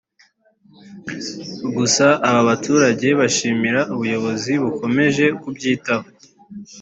Gusa 1.77 2.05
aba 2.29 2.41
baturage 2.49 3.07
bashimira 3.19 3.81
ubuyobozi 3.93 4.53
bukomeje 4.63 5.25
kubyitaho 5.41 6.07